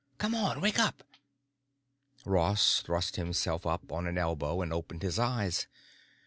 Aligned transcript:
"Come 0.17 0.33
on, 0.33 0.61
wake 0.61 0.79
up." 0.79 1.03
Ross 2.25 2.81
thrust 2.81 3.17
himself 3.17 3.67
up 3.67 3.91
on 3.91 4.07
an 4.07 4.17
elbow 4.17 4.61
and 4.63 4.73
opened 4.73 5.03
his 5.03 5.19
eyes. 5.19 5.67